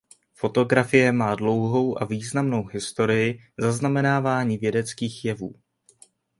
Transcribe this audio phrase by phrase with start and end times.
[0.33, 5.53] Fotografie má dlouhou a významnou historii zaznamenávání vědeckých jevů.